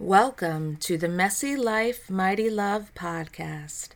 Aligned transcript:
Welcome 0.00 0.74
to 0.78 0.98
the 0.98 1.08
Messy 1.08 1.54
Life, 1.54 2.10
Mighty 2.10 2.50
Love 2.50 2.90
podcast. 2.96 3.90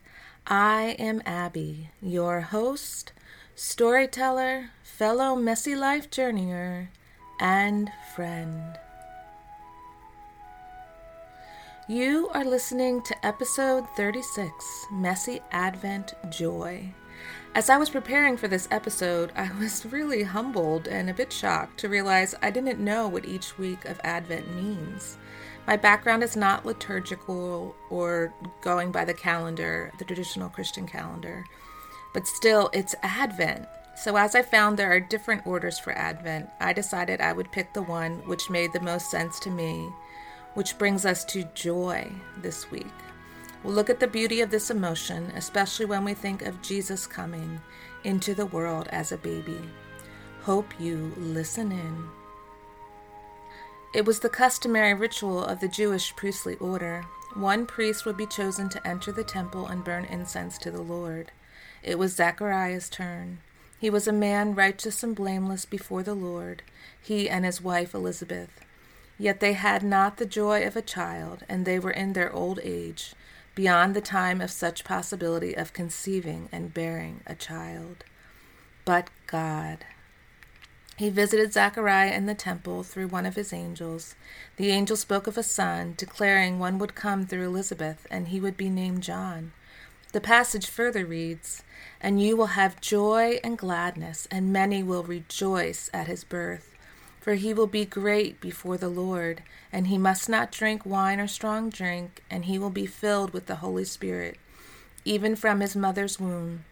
I 0.46 0.94
am 0.96 1.21
Abby, 1.26 1.90
your 2.00 2.40
host, 2.40 3.12
storyteller, 3.56 4.71
fellow 4.84 5.34
Messy 5.34 5.74
Life 5.74 6.08
journeyer, 6.08 6.87
and 7.40 7.90
friend. 8.14 8.79
You 11.88 12.30
are 12.33 12.44
listening 12.44 13.03
to 13.03 13.26
episode 13.26 13.85
36 13.96 14.87
Messy 14.92 15.40
Advent 15.51 16.15
Joy. 16.30 16.95
As 17.56 17.69
I 17.69 17.77
was 17.77 17.91
preparing 17.91 18.37
for 18.37 18.46
this 18.46 18.69
episode, 18.70 19.33
I 19.34 19.51
was 19.59 19.84
really 19.91 20.23
humbled 20.23 20.87
and 20.87 21.10
a 21.10 21.15
bit 21.15 21.33
shocked 21.33 21.80
to 21.80 21.88
realize 21.88 22.37
I 22.41 22.51
didn't 22.51 22.78
know 22.78 23.09
what 23.09 23.27
each 23.27 23.59
week 23.59 23.84
of 23.84 24.01
Advent 24.05 24.55
means. 24.55 25.19
My 25.69 25.77
background 25.77 26.23
is 26.23 26.34
not 26.34 26.64
liturgical 26.64 27.77
or 27.91 28.33
going 28.62 28.91
by 28.91 29.05
the 29.05 29.12
calendar, 29.12 29.93
the 29.98 30.05
traditional 30.06 30.48
Christian 30.48 30.87
calendar, 30.87 31.45
but 32.15 32.27
still, 32.27 32.70
it's 32.73 32.95
Advent. 33.02 33.66
So, 33.95 34.16
as 34.16 34.34
I 34.34 34.41
found 34.41 34.79
there 34.79 34.91
are 34.91 34.98
different 34.98 35.46
orders 35.46 35.79
for 35.79 35.93
Advent, 35.93 36.48
I 36.59 36.73
decided 36.73 37.20
I 37.20 37.34
would 37.34 37.52
pick 37.52 37.74
the 37.74 37.83
one 37.83 38.27
which 38.27 38.48
made 38.48 38.73
the 38.73 38.80
most 38.80 39.10
sense 39.10 39.38
to 39.41 39.51
me, 39.51 39.91
which 40.55 40.79
brings 40.79 41.05
us 41.05 41.23
to 41.27 41.45
joy 41.55 42.10
this 42.38 42.71
week. 42.71 42.87
We'll 43.62 43.74
look 43.74 43.91
at 43.91 44.01
the 44.01 44.07
beauty 44.07 44.41
of 44.41 44.51
this 44.51 44.71
emotion, 44.71 45.30
especially 45.37 45.85
when 45.85 46.02
we 46.02 46.15
think 46.15 46.41
of 46.41 46.62
Jesus 46.62 47.07
coming 47.07 47.60
into 48.05 48.32
the 48.32 48.46
world 48.46 48.88
as 48.88 49.12
a 49.12 49.19
baby. 49.19 49.60
Hope 50.45 50.73
you 50.80 51.12
listen 51.19 51.73
in. 51.73 52.18
It 53.95 54.05
was 54.05 54.20
the 54.20 54.28
customary 54.28 54.92
ritual 54.92 55.42
of 55.42 55.60
the 55.60 55.69
Jewish 55.69 56.15
priestly 56.15 56.56
order. 56.56 57.06
One 57.34 57.65
priest 57.65 58.05
would 58.05 58.16
be 58.16 58.27
chosen 58.27 58.69
to 58.70 58.87
enter 58.87 59.12
the 59.12 59.24
temple 59.24 59.66
and 59.66 59.82
burn 59.82 60.04
incense 60.04 60.59
to 60.59 60.71
the 60.71 60.82
Lord. 60.82 61.32
It 61.82 61.98
was 61.98 62.15
Zachariah's 62.15 62.90
turn. 62.90 63.38
He 63.79 63.88
was 63.88 64.06
a 64.06 64.12
man 64.12 64.54
righteous 64.54 65.02
and 65.02 65.16
blameless 65.16 65.64
before 65.64 66.02
the 66.02 66.14
Lord, 66.14 66.62
he 67.00 67.30
and 67.30 67.44
his 67.44 67.62
wife 67.62 67.94
Elizabeth. 67.94 68.50
Yet 69.18 69.40
they 69.40 69.54
had 69.54 69.82
not 69.82 70.16
the 70.16 70.26
joy 70.26 70.66
of 70.66 70.76
a 70.76 70.82
child, 70.82 71.44
and 71.48 71.64
they 71.64 71.78
were 71.78 71.91
in 71.91 72.12
their 72.12 72.32
old 72.32 72.60
age, 72.62 73.14
beyond 73.54 73.94
the 73.94 74.00
time 74.00 74.41
of 74.41 74.50
such 74.50 74.84
possibility 74.84 75.56
of 75.56 75.72
conceiving 75.72 76.48
and 76.52 76.74
bearing 76.74 77.20
a 77.26 77.34
child. 77.34 78.04
But 78.84 79.08
God. 79.26 79.84
He 80.98 81.10
visited 81.10 81.52
Zachariah 81.52 82.10
in 82.10 82.27
the 82.27 82.34
temple 82.34 82.82
through 82.82 83.06
one 83.06 83.24
of 83.24 83.36
his 83.36 83.52
angels. 83.52 84.16
The 84.56 84.72
angel 84.72 84.96
spoke 84.96 85.28
of 85.28 85.38
a 85.38 85.44
son, 85.44 85.94
declaring 85.96 86.58
one 86.58 86.77
would 86.80 86.96
come 86.96 87.24
through 87.24 87.46
Elizabeth, 87.46 88.04
and 88.10 88.27
he 88.27 88.41
would 88.41 88.56
be 88.56 88.68
named 88.68 89.04
John. 89.04 89.52
The 90.10 90.20
passage 90.20 90.66
further 90.66 91.06
reads, 91.06 91.62
And 92.00 92.20
you 92.20 92.36
will 92.36 92.58
have 92.58 92.80
joy 92.80 93.38
and 93.44 93.56
gladness, 93.56 94.26
and 94.28 94.52
many 94.52 94.82
will 94.82 95.04
rejoice 95.04 95.88
at 95.94 96.08
his 96.08 96.24
birth. 96.24 96.74
For 97.20 97.34
he 97.34 97.54
will 97.54 97.69
be 97.69 97.84
great 97.84 98.41
before 98.41 98.76
the 98.76 98.88
Lord, 98.88 99.44
and 99.72 99.86
he 99.86 99.98
must 99.98 100.28
not 100.28 100.50
drink 100.50 100.84
wine 100.84 101.20
or 101.20 101.28
strong 101.28 101.70
drink, 101.70 102.24
and 102.28 102.46
he 102.46 102.58
will 102.58 102.70
be 102.70 102.86
filled 102.86 103.32
with 103.32 103.46
the 103.46 103.56
Holy 103.62 103.84
Spirit, 103.84 104.36
even 105.04 105.36
from 105.36 105.60
his 105.60 105.76
mother's 105.76 106.19
womb 106.19 106.64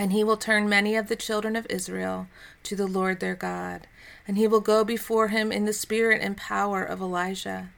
and 0.00 0.12
he 0.12 0.24
will 0.24 0.38
turn 0.38 0.66
many 0.66 0.96
of 0.96 1.08
the 1.08 1.14
children 1.14 1.54
of 1.54 1.66
Israel 1.68 2.26
to 2.62 2.74
the 2.74 2.86
Lord 2.86 3.20
their 3.20 3.34
God. 3.34 3.86
And 4.26 4.38
he 4.38 4.46
will 4.46 4.62
go 4.62 4.82
before 4.82 5.28
him 5.28 5.52
in 5.52 5.66
the 5.66 5.74
spirit 5.74 6.22
and 6.22 6.38
power 6.38 6.82
of 6.82 7.02
Elijah, 7.02 7.68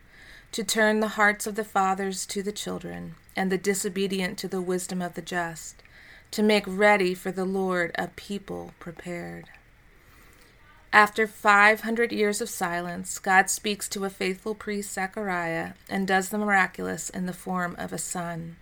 to 0.52 0.62
turn 0.62 1.00
the 1.00 1.18
hearts 1.18 1.48
of 1.48 1.56
the 1.56 1.64
fathers 1.64 2.24
to 2.26 2.40
the 2.40 2.52
children, 2.52 3.16
and 3.34 3.50
the 3.50 3.58
disobedient 3.58 4.38
to 4.38 4.46
the 4.46 4.60
wisdom 4.60 5.02
of 5.02 5.14
the 5.14 5.20
just, 5.20 5.82
to 6.30 6.44
make 6.44 6.62
ready 6.64 7.12
for 7.12 7.32
the 7.32 7.44
Lord 7.44 7.90
a 7.98 8.06
people 8.06 8.70
prepared. 8.78 9.46
After 10.92 11.26
500 11.26 12.12
years 12.12 12.40
of 12.40 12.48
silence, 12.48 13.18
God 13.18 13.50
speaks 13.50 13.88
to 13.88 14.04
a 14.04 14.10
faithful 14.10 14.54
priest, 14.54 14.92
Zechariah, 14.92 15.72
and 15.90 16.06
does 16.06 16.28
the 16.28 16.38
miraculous 16.38 17.10
in 17.10 17.26
the 17.26 17.32
form 17.32 17.74
of 17.80 17.92
a 17.92 17.98
son 17.98 18.58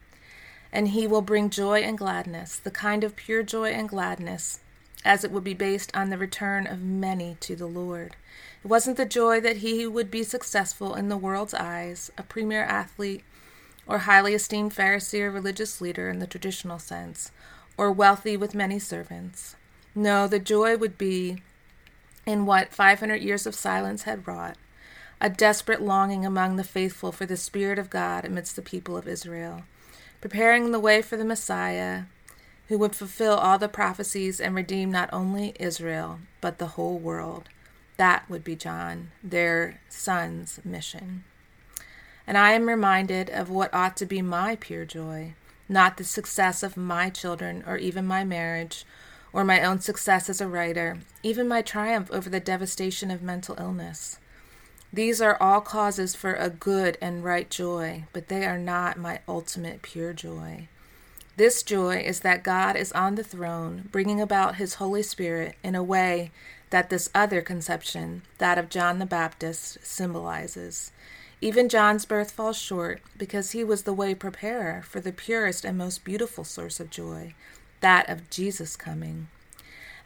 and 0.72 0.88
he 0.88 1.06
will 1.06 1.22
bring 1.22 1.50
joy 1.50 1.80
and 1.80 1.98
gladness, 1.98 2.56
the 2.56 2.70
kind 2.70 3.02
of 3.02 3.16
pure 3.16 3.42
joy 3.42 3.70
and 3.70 3.88
gladness, 3.88 4.60
as 5.04 5.24
it 5.24 5.30
would 5.30 5.44
be 5.44 5.54
based 5.54 5.94
on 5.96 6.10
the 6.10 6.18
return 6.18 6.66
of 6.66 6.80
many 6.80 7.36
to 7.40 7.56
the 7.56 7.66
Lord. 7.66 8.16
It 8.62 8.68
wasn't 8.68 8.96
the 8.96 9.06
joy 9.06 9.40
that 9.40 9.58
he 9.58 9.86
would 9.86 10.10
be 10.10 10.22
successful 10.22 10.94
in 10.94 11.08
the 11.08 11.16
world's 11.16 11.54
eyes, 11.54 12.10
a 12.18 12.22
premier 12.22 12.62
athlete, 12.62 13.24
or 13.86 13.98
highly 13.98 14.34
esteemed 14.34 14.74
Pharisee 14.74 15.22
or 15.22 15.30
religious 15.30 15.80
leader 15.80 16.08
in 16.08 16.18
the 16.18 16.26
traditional 16.26 16.78
sense, 16.78 17.32
or 17.76 17.90
wealthy 17.90 18.36
with 18.36 18.54
many 18.54 18.78
servants. 18.78 19.56
No, 19.94 20.28
the 20.28 20.38
joy 20.38 20.76
would 20.76 20.96
be 20.96 21.42
in 22.26 22.46
what 22.46 22.72
500 22.72 23.22
years 23.22 23.46
of 23.46 23.54
silence 23.54 24.02
had 24.02 24.26
wrought 24.26 24.56
a 25.22 25.28
desperate 25.28 25.82
longing 25.82 26.24
among 26.24 26.56
the 26.56 26.64
faithful 26.64 27.12
for 27.12 27.26
the 27.26 27.36
Spirit 27.36 27.78
of 27.78 27.90
God 27.90 28.24
amidst 28.24 28.56
the 28.56 28.62
people 28.62 28.96
of 28.96 29.06
Israel 29.06 29.64
preparing 30.20 30.70
the 30.70 30.80
way 30.80 31.02
for 31.02 31.16
the 31.16 31.24
Messiah, 31.24 32.04
who 32.68 32.78
would 32.78 32.94
fulfill 32.94 33.34
all 33.34 33.58
the 33.58 33.68
prophecies 33.68 34.40
and 34.40 34.54
redeem 34.54 34.92
not 34.92 35.10
only 35.12 35.54
Israel, 35.58 36.20
but 36.40 36.58
the 36.58 36.68
whole 36.68 36.98
world. 36.98 37.48
That 37.96 38.30
would 38.30 38.44
be 38.44 38.54
John, 38.54 39.10
their 39.24 39.80
son's 39.88 40.60
mission. 40.64 41.24
And 42.28 42.38
I 42.38 42.52
am 42.52 42.68
reminded 42.68 43.28
of 43.28 43.50
what 43.50 43.74
ought 43.74 43.96
to 43.96 44.06
be 44.06 44.22
my 44.22 44.54
pure 44.54 44.84
joy, 44.84 45.34
not 45.68 45.96
the 45.96 46.04
success 46.04 46.62
of 46.62 46.76
my 46.76 47.10
children 47.10 47.64
or 47.66 47.76
even 47.76 48.06
my 48.06 48.22
marriage 48.22 48.84
or 49.32 49.42
my 49.42 49.62
own 49.62 49.80
success 49.80 50.30
as 50.30 50.40
a 50.40 50.46
writer, 50.46 50.98
even 51.24 51.48
my 51.48 51.62
triumph 51.62 52.08
over 52.12 52.30
the 52.30 52.38
devastation 52.38 53.10
of 53.10 53.20
mental 53.20 53.56
illness. 53.58 54.19
These 54.92 55.20
are 55.20 55.36
all 55.40 55.60
causes 55.60 56.16
for 56.16 56.34
a 56.34 56.50
good 56.50 56.98
and 57.00 57.22
right 57.22 57.48
joy, 57.48 58.04
but 58.12 58.28
they 58.28 58.44
are 58.44 58.58
not 58.58 58.98
my 58.98 59.20
ultimate 59.28 59.82
pure 59.82 60.12
joy. 60.12 60.68
This 61.36 61.62
joy 61.62 62.02
is 62.04 62.20
that 62.20 62.42
God 62.42 62.76
is 62.76 62.90
on 62.92 63.14
the 63.14 63.22
throne, 63.22 63.88
bringing 63.92 64.20
about 64.20 64.56
His 64.56 64.74
Holy 64.74 65.02
Spirit 65.02 65.54
in 65.62 65.74
a 65.74 65.82
way 65.82 66.32
that 66.70 66.90
this 66.90 67.08
other 67.14 67.40
conception, 67.40 68.22
that 68.38 68.58
of 68.58 68.68
John 68.68 68.98
the 68.98 69.06
Baptist, 69.06 69.78
symbolizes. 69.82 70.90
Even 71.40 71.68
John's 71.68 72.04
birth 72.04 72.32
falls 72.32 72.58
short 72.58 73.00
because 73.16 73.52
he 73.52 73.64
was 73.64 73.84
the 73.84 73.94
way 73.94 74.14
preparer 74.14 74.82
for 74.82 75.00
the 75.00 75.12
purest 75.12 75.64
and 75.64 75.78
most 75.78 76.04
beautiful 76.04 76.44
source 76.44 76.80
of 76.80 76.90
joy, 76.90 77.34
that 77.80 78.08
of 78.10 78.28
Jesus 78.28 78.76
coming. 78.76 79.28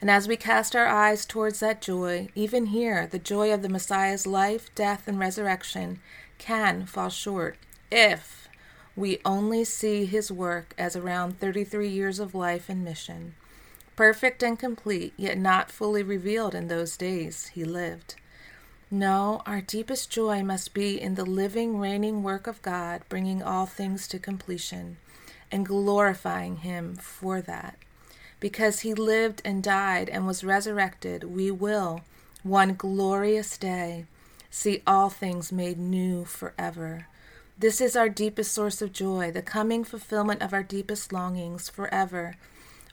And 0.01 0.11
as 0.11 0.27
we 0.27 0.35
cast 0.35 0.75
our 0.75 0.87
eyes 0.87 1.25
towards 1.25 1.59
that 1.61 1.81
joy, 1.81 2.29
even 2.35 2.67
here, 2.67 3.07
the 3.07 3.19
joy 3.19 3.53
of 3.53 3.61
the 3.61 3.69
Messiah's 3.69 4.27
life, 4.27 4.73
death, 4.75 5.07
and 5.07 5.17
resurrection 5.17 5.99
can 6.37 6.85
fall 6.85 7.09
short 7.09 7.57
if 7.91 8.49
we 8.95 9.19
only 9.25 9.63
see 9.63 10.05
his 10.05 10.31
work 10.31 10.73
as 10.77 10.95
around 10.95 11.39
33 11.39 11.87
years 11.87 12.19
of 12.19 12.35
life 12.35 12.69
and 12.69 12.83
mission, 12.83 13.35
perfect 13.95 14.43
and 14.43 14.59
complete, 14.59 15.13
yet 15.17 15.37
not 15.37 15.71
fully 15.71 16.03
revealed 16.03 16.55
in 16.55 16.67
those 16.67 16.97
days 16.97 17.47
he 17.47 17.63
lived. 17.63 18.15
No, 18.91 19.41
our 19.45 19.61
deepest 19.61 20.09
joy 20.09 20.43
must 20.43 20.73
be 20.73 20.99
in 21.01 21.15
the 21.15 21.25
living, 21.25 21.79
reigning 21.79 22.21
work 22.21 22.47
of 22.47 22.61
God, 22.61 23.01
bringing 23.09 23.41
all 23.41 23.65
things 23.65 24.07
to 24.09 24.19
completion 24.19 24.97
and 25.51 25.65
glorifying 25.65 26.57
him 26.57 26.95
for 26.95 27.41
that 27.41 27.77
because 28.39 28.81
he 28.81 28.93
lived 28.93 29.41
and 29.45 29.63
died 29.63 30.09
and 30.09 30.27
was 30.27 30.43
resurrected, 30.43 31.23
we 31.23 31.49
will, 31.51 32.01
one 32.43 32.75
glorious 32.75 33.57
day, 33.57 34.05
see 34.49 34.81
all 34.85 35.09
things 35.09 35.51
made 35.51 35.77
new 35.77 36.25
forever. 36.25 37.07
This 37.57 37.79
is 37.79 37.95
our 37.95 38.09
deepest 38.09 38.51
source 38.51 38.81
of 38.81 38.91
joy, 38.91 39.31
the 39.31 39.41
coming 39.41 39.83
fulfillment 39.83 40.41
of 40.41 40.53
our 40.53 40.63
deepest 40.63 41.13
longings 41.13 41.69
forever, 41.69 42.35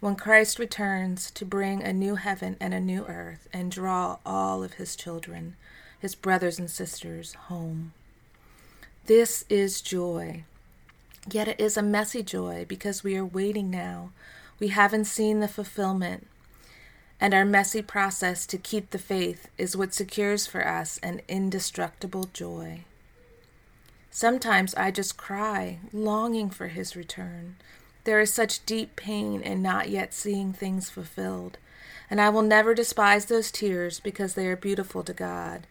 when 0.00 0.16
Christ 0.16 0.58
returns 0.58 1.30
to 1.32 1.44
bring 1.44 1.82
a 1.82 1.92
new 1.92 2.14
heaven 2.16 2.56
and 2.60 2.72
a 2.72 2.80
new 2.80 3.04
earth 3.06 3.48
and 3.52 3.70
draw 3.70 4.18
all 4.24 4.64
of 4.64 4.74
his 4.74 4.96
children, 4.96 5.56
his 5.98 6.14
brothers 6.14 6.58
and 6.58 6.70
sisters, 6.70 7.34
home. 7.34 7.92
This 9.06 9.44
is 9.48 9.80
joy. 9.80 10.44
Yet 11.30 11.48
it 11.48 11.60
is 11.60 11.76
a 11.76 11.82
messy 11.82 12.22
joy 12.22 12.64
because 12.68 13.04
we 13.04 13.16
are 13.16 13.24
waiting 13.24 13.70
now 13.70 14.10
we 14.62 14.68
haven't 14.68 15.06
seen 15.06 15.40
the 15.40 15.48
fulfillment. 15.48 16.28
And 17.20 17.34
our 17.34 17.44
messy 17.44 17.82
process 17.82 18.46
to 18.46 18.56
keep 18.56 18.90
the 18.90 18.98
faith 18.98 19.48
is 19.58 19.76
what 19.76 19.92
secures 19.92 20.46
for 20.46 20.64
us 20.64 21.00
an 21.02 21.20
indestructible 21.26 22.30
joy. 22.32 22.84
Sometimes 24.08 24.72
I 24.76 24.92
just 24.92 25.16
cry, 25.16 25.80
longing 25.92 26.48
for 26.48 26.68
his 26.68 26.94
return. 26.94 27.56
There 28.04 28.20
is 28.20 28.32
such 28.32 28.64
deep 28.64 28.94
pain 28.94 29.40
in 29.40 29.62
not 29.62 29.88
yet 29.88 30.14
seeing 30.14 30.52
things 30.52 30.88
fulfilled, 30.88 31.58
and 32.08 32.20
I 32.20 32.28
will 32.28 32.42
never 32.42 32.72
despise 32.72 33.24
those 33.24 33.50
tears 33.50 33.98
because 33.98 34.34
they 34.34 34.46
are 34.46 34.54
beautiful 34.54 35.02
to 35.02 35.12
God. 35.12 35.66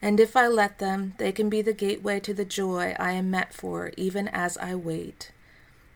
And 0.00 0.20
if 0.20 0.36
I 0.36 0.46
let 0.46 0.78
them, 0.78 1.14
they 1.18 1.32
can 1.32 1.48
be 1.48 1.62
the 1.62 1.72
gateway 1.72 2.20
to 2.20 2.32
the 2.32 2.44
joy 2.44 2.94
I 2.96 3.10
am 3.10 3.32
met 3.32 3.52
for, 3.52 3.90
even 3.96 4.28
as 4.28 4.56
I 4.58 4.76
wait. 4.76 5.32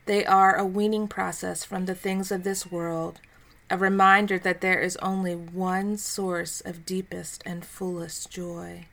They 0.08 0.24
are 0.24 0.56
a 0.56 0.64
weaning 0.64 1.06
process 1.06 1.64
from 1.64 1.84
the 1.84 1.94
things 1.94 2.32
of 2.32 2.42
this 2.42 2.72
world, 2.72 3.20
a 3.68 3.76
reminder 3.76 4.38
that 4.38 4.62
there 4.62 4.80
is 4.80 4.96
only 5.02 5.36
one 5.36 5.98
source 5.98 6.62
of 6.62 6.86
deepest 6.86 7.42
and 7.44 7.62
fullest 7.62 8.30
joy. 8.30 8.86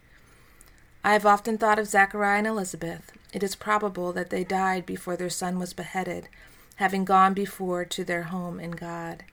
I 1.05 1.13
have 1.13 1.25
often 1.25 1.57
thought 1.57 1.79
of 1.79 1.87
Zachariah 1.87 2.39
and 2.39 2.47
Elizabeth. 2.47 3.13
It 3.31 3.43
is 3.43 3.55
probable 3.55 4.11
that 4.11 4.29
they 4.29 4.43
died 4.43 4.85
before 4.85 5.15
their 5.15 5.29
son 5.29 5.57
was 5.57 5.71
beheaded, 5.71 6.27
having 6.75 7.05
gone 7.05 7.33
before 7.33 7.85
to 7.85 8.03
their 8.03 8.23
home 8.23 8.59
in 8.59 8.71
God. 8.71 9.23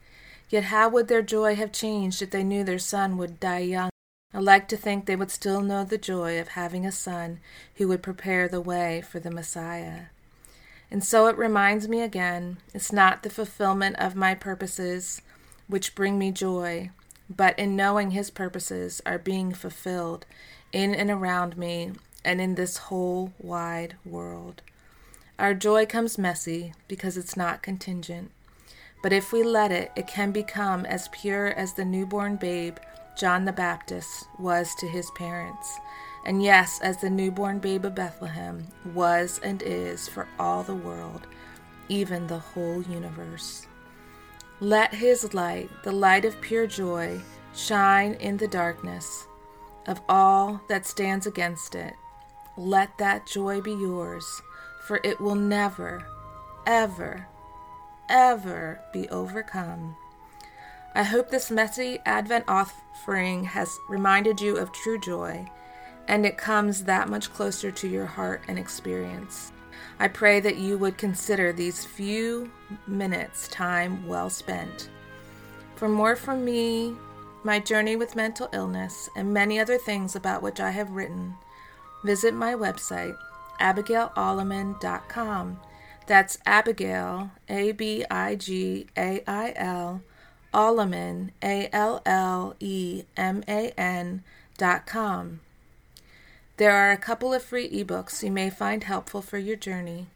Yet 0.50 0.66
how 0.66 0.88
would 0.88 1.08
their 1.08 1.20
joy 1.20 1.56
have 1.56 1.72
changed 1.72 2.22
if 2.22 2.30
they 2.30 2.44
knew 2.44 2.62
their 2.62 2.78
son 2.78 3.16
would 3.16 3.40
die 3.40 3.58
young? 3.58 3.90
I 4.32 4.38
like 4.38 4.68
to 4.68 4.76
think 4.76 5.06
they 5.06 5.16
would 5.16 5.32
still 5.32 5.62
know 5.62 5.82
the 5.82 5.98
joy 5.98 6.38
of 6.38 6.50
having 6.50 6.86
a 6.86 6.92
son 6.92 7.40
who 7.74 7.88
would 7.88 8.04
prepare 8.04 8.46
the 8.46 8.60
way 8.60 9.02
for 9.02 9.18
the 9.18 9.32
Messiah. 9.32 10.02
And 10.92 11.02
so 11.02 11.26
it 11.26 11.38
reminds 11.38 11.88
me 11.88 12.02
again 12.02 12.58
it's 12.74 12.92
not 12.92 13.22
the 13.22 13.30
fulfillment 13.30 13.96
of 13.98 14.14
my 14.14 14.34
purposes 14.34 15.22
which 15.66 15.94
bring 15.94 16.18
me 16.18 16.30
joy, 16.30 16.90
but 17.30 17.58
in 17.58 17.74
knowing 17.74 18.10
His 18.10 18.30
purposes 18.30 19.00
are 19.06 19.18
being 19.18 19.54
fulfilled 19.54 20.26
in 20.70 20.94
and 20.94 21.10
around 21.10 21.56
me 21.56 21.92
and 22.22 22.42
in 22.42 22.56
this 22.56 22.76
whole 22.76 23.32
wide 23.38 23.96
world. 24.04 24.60
Our 25.38 25.54
joy 25.54 25.86
comes 25.86 26.18
messy 26.18 26.74
because 26.88 27.16
it's 27.16 27.38
not 27.38 27.62
contingent. 27.62 28.30
But 29.02 29.14
if 29.14 29.32
we 29.32 29.42
let 29.42 29.72
it, 29.72 29.92
it 29.96 30.06
can 30.06 30.30
become 30.30 30.84
as 30.84 31.08
pure 31.08 31.46
as 31.46 31.72
the 31.72 31.86
newborn 31.86 32.36
babe 32.36 32.76
John 33.16 33.46
the 33.46 33.52
Baptist 33.52 34.26
was 34.38 34.74
to 34.74 34.86
his 34.86 35.10
parents, 35.12 35.78
and 36.24 36.42
yes, 36.42 36.80
as 36.82 37.00
the 37.00 37.10
newborn 37.10 37.58
babe 37.58 37.84
of 37.84 37.94
Bethlehem 37.94 38.68
was 38.94 39.40
and 39.42 39.62
is 39.62 40.08
for 40.08 40.28
all 40.38 40.62
the 40.62 40.74
world, 40.74 41.26
even 41.88 42.26
the 42.26 42.38
whole 42.38 42.82
universe. 42.82 43.66
Let 44.60 44.94
his 44.94 45.34
light, 45.34 45.70
the 45.82 45.92
light 45.92 46.24
of 46.24 46.40
pure 46.40 46.66
joy, 46.66 47.20
shine 47.54 48.14
in 48.14 48.36
the 48.36 48.48
darkness 48.48 49.26
of 49.86 50.00
all 50.08 50.60
that 50.68 50.86
stands 50.86 51.26
against 51.26 51.74
it. 51.74 51.94
Let 52.56 52.96
that 52.98 53.26
joy 53.26 53.60
be 53.60 53.72
yours, 53.72 54.42
for 54.86 55.00
it 55.02 55.20
will 55.20 55.34
never, 55.34 56.06
ever, 56.66 57.26
ever 58.08 58.80
be 58.92 59.08
overcome. 59.08 59.96
I 60.94 61.04
hope 61.04 61.30
this 61.30 61.50
messy 61.50 61.98
Advent 62.04 62.44
offering 62.46 63.44
has 63.44 63.78
reminded 63.88 64.40
you 64.40 64.56
of 64.58 64.72
true 64.72 65.00
joy, 65.00 65.46
and 66.08 66.26
it 66.26 66.36
comes 66.36 66.84
that 66.84 67.08
much 67.08 67.32
closer 67.32 67.70
to 67.70 67.88
your 67.88 68.06
heart 68.06 68.42
and 68.48 68.58
experience. 68.58 69.52
I 69.98 70.08
pray 70.08 70.40
that 70.40 70.56
you 70.56 70.78
would 70.78 70.98
consider 70.98 71.52
these 71.52 71.84
few 71.84 72.50
minutes 72.86 73.48
time 73.48 74.06
well 74.06 74.30
spent. 74.30 74.88
For 75.76 75.88
more 75.88 76.16
from 76.16 76.44
me, 76.44 76.96
my 77.44 77.58
journey 77.58 77.96
with 77.96 78.16
mental 78.16 78.48
illness, 78.52 79.08
and 79.16 79.34
many 79.34 79.58
other 79.58 79.78
things 79.78 80.14
about 80.14 80.42
which 80.42 80.60
I 80.60 80.70
have 80.70 80.90
written, 80.90 81.34
visit 82.04 82.34
my 82.34 82.54
website, 82.54 83.16
abigailalleman.com. 83.60 85.60
That's 86.06 86.38
Abigail, 86.46 87.30
A 87.48 87.72
B 87.72 88.04
I 88.10 88.34
G 88.34 88.86
A 88.96 89.22
I 89.26 89.52
L 89.56 90.02
Alleman, 90.52 91.30
A 91.42 91.68
L 91.72 92.02
L 92.04 92.54
E 92.60 93.04
M 93.16 93.42
A 93.48 93.70
N 93.78 94.22
dot 94.58 94.86
com. 94.86 95.40
There 96.62 96.70
are 96.70 96.92
a 96.92 96.96
couple 96.96 97.34
of 97.34 97.42
free 97.42 97.68
ebooks 97.68 98.22
you 98.22 98.30
may 98.30 98.48
find 98.48 98.84
helpful 98.84 99.20
for 99.20 99.36
your 99.36 99.56
journey. 99.56 100.06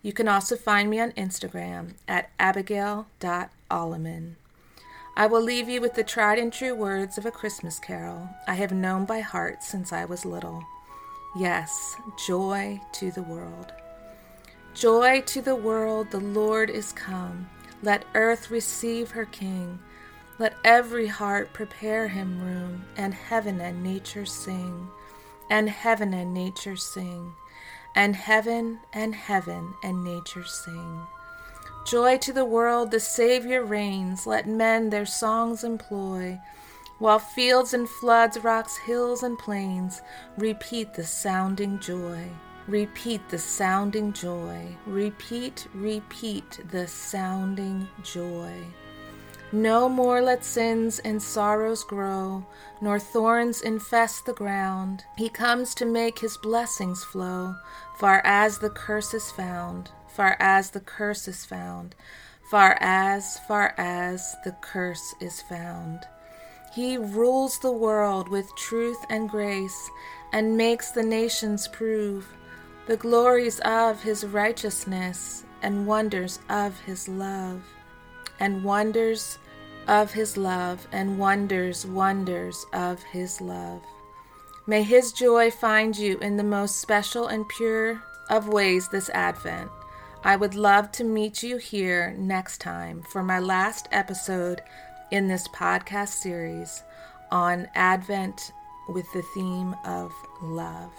You 0.00 0.12
can 0.12 0.28
also 0.28 0.54
find 0.54 0.88
me 0.88 1.00
on 1.00 1.10
Instagram 1.10 1.94
at 2.06 2.30
abigail.alleman. 2.38 4.36
I 5.16 5.26
will 5.26 5.42
leave 5.42 5.68
you 5.68 5.80
with 5.80 5.94
the 5.94 6.04
tried 6.04 6.38
and 6.38 6.52
true 6.52 6.76
words 6.76 7.18
of 7.18 7.26
a 7.26 7.32
Christmas 7.32 7.80
carol 7.80 8.28
I 8.46 8.54
have 8.54 8.70
known 8.70 9.06
by 9.06 9.18
heart 9.18 9.64
since 9.64 9.92
I 9.92 10.04
was 10.04 10.24
little. 10.24 10.62
Yes, 11.36 11.96
joy 12.28 12.80
to 12.92 13.10
the 13.10 13.24
world. 13.24 13.72
Joy 14.74 15.22
to 15.22 15.42
the 15.42 15.56
world, 15.56 16.12
the 16.12 16.20
Lord 16.20 16.70
is 16.70 16.92
come. 16.92 17.50
Let 17.82 18.04
earth 18.14 18.52
receive 18.52 19.10
her 19.10 19.24
King. 19.24 19.80
Let 20.38 20.54
every 20.62 21.08
heart 21.08 21.52
prepare 21.52 22.06
him 22.06 22.40
room, 22.40 22.84
and 22.96 23.12
heaven 23.12 23.60
and 23.60 23.82
nature 23.82 24.26
sing, 24.26 24.88
and 25.50 25.68
heaven 25.68 26.14
and 26.14 26.34
nature 26.34 26.76
sing, 26.76 27.34
and 27.94 28.16
heaven 28.16 28.80
and 28.92 29.14
heaven 29.14 29.74
and 29.82 30.04
nature 30.04 30.44
sing. 30.44 31.06
Joy 31.86 32.18
to 32.18 32.32
the 32.32 32.44
world, 32.44 32.90
the 32.90 33.00
Savior 33.00 33.64
reigns, 33.64 34.26
let 34.26 34.46
men 34.46 34.90
their 34.90 35.06
songs 35.06 35.64
employ, 35.64 36.38
while 36.98 37.18
fields 37.18 37.72
and 37.72 37.88
floods, 37.88 38.38
rocks, 38.38 38.76
hills, 38.76 39.22
and 39.22 39.38
plains 39.38 40.02
repeat 40.36 40.94
the 40.94 41.04
sounding 41.04 41.78
joy. 41.78 42.28
Repeat 42.66 43.26
the 43.30 43.38
sounding 43.38 44.12
joy. 44.12 44.76
Repeat, 44.84 45.66
repeat 45.72 46.60
the 46.70 46.86
sounding 46.86 47.88
joy. 48.02 48.52
No 49.52 49.88
more 49.88 50.20
let 50.20 50.44
sins 50.44 50.98
and 50.98 51.22
sorrows 51.22 51.82
grow, 51.82 52.44
nor 52.82 52.98
thorns 52.98 53.62
infest 53.62 54.26
the 54.26 54.34
ground. 54.34 55.04
He 55.16 55.30
comes 55.30 55.74
to 55.76 55.86
make 55.86 56.18
his 56.18 56.36
blessings 56.36 57.02
flow, 57.02 57.56
far 57.96 58.20
as 58.24 58.58
the 58.58 58.68
curse 58.68 59.14
is 59.14 59.30
found, 59.30 59.90
far 60.06 60.36
as 60.38 60.70
the 60.70 60.80
curse 60.80 61.26
is 61.28 61.46
found, 61.46 61.94
far 62.50 62.76
as, 62.80 63.38
far 63.48 63.74
as 63.78 64.36
the 64.44 64.52
curse 64.60 65.14
is 65.18 65.40
found. 65.40 66.00
He 66.74 66.98
rules 66.98 67.58
the 67.58 67.72
world 67.72 68.28
with 68.28 68.54
truth 68.54 69.02
and 69.08 69.30
grace, 69.30 69.90
and 70.30 70.58
makes 70.58 70.90
the 70.90 71.02
nations 71.02 71.68
prove 71.68 72.28
the 72.86 72.98
glories 72.98 73.60
of 73.60 74.02
his 74.02 74.26
righteousness 74.26 75.44
and 75.62 75.86
wonders 75.86 76.38
of 76.50 76.78
his 76.80 77.08
love, 77.08 77.62
and 78.40 78.64
wonders 78.64 79.38
of 79.86 80.12
his 80.12 80.36
love, 80.36 80.86
and 80.92 81.18
wonders, 81.18 81.86
wonders 81.86 82.66
of 82.72 83.02
his 83.02 83.40
love. 83.40 83.82
May 84.66 84.82
his 84.82 85.12
joy 85.12 85.50
find 85.50 85.96
you 85.96 86.18
in 86.18 86.36
the 86.36 86.44
most 86.44 86.76
special 86.76 87.26
and 87.26 87.48
pure 87.48 88.02
of 88.28 88.48
ways 88.48 88.88
this 88.88 89.08
Advent. 89.10 89.70
I 90.22 90.36
would 90.36 90.54
love 90.54 90.92
to 90.92 91.04
meet 91.04 91.42
you 91.42 91.56
here 91.56 92.14
next 92.18 92.60
time 92.60 93.02
for 93.02 93.22
my 93.22 93.38
last 93.38 93.88
episode 93.92 94.60
in 95.10 95.26
this 95.26 95.48
podcast 95.48 96.08
series 96.08 96.82
on 97.30 97.68
Advent 97.74 98.52
with 98.88 99.10
the 99.12 99.22
theme 99.34 99.74
of 99.84 100.12
love. 100.42 100.92